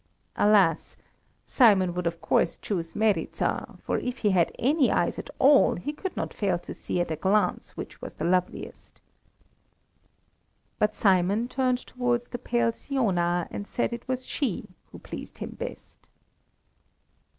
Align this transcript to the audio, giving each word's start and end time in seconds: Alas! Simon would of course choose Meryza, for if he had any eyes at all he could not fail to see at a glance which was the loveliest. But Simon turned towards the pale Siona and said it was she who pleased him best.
Alas! 0.35 0.97
Simon 1.45 1.93
would 1.93 2.07
of 2.07 2.19
course 2.21 2.57
choose 2.57 2.95
Meryza, 2.95 3.77
for 3.83 3.99
if 3.99 4.17
he 4.25 4.31
had 4.31 4.51
any 4.57 4.91
eyes 4.91 5.19
at 5.19 5.29
all 5.37 5.75
he 5.75 5.93
could 5.93 6.17
not 6.17 6.33
fail 6.33 6.57
to 6.57 6.73
see 6.73 6.99
at 6.99 7.11
a 7.11 7.15
glance 7.15 7.77
which 7.77 8.01
was 8.01 8.15
the 8.15 8.25
loveliest. 8.25 8.99
But 10.79 10.95
Simon 10.95 11.47
turned 11.47 11.85
towards 11.85 12.29
the 12.29 12.39
pale 12.39 12.71
Siona 12.71 13.47
and 13.51 13.67
said 13.67 13.93
it 13.93 14.07
was 14.07 14.25
she 14.25 14.69
who 14.91 14.97
pleased 14.97 15.37
him 15.37 15.51
best. 15.51 16.09